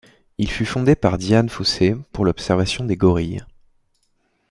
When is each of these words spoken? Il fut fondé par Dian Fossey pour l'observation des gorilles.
Il 0.39 0.49
fut 0.49 0.65
fondé 0.65 0.95
par 0.95 1.19
Dian 1.19 1.47
Fossey 1.47 1.95
pour 2.11 2.25
l'observation 2.25 2.83
des 2.85 2.95
gorilles. 2.97 3.45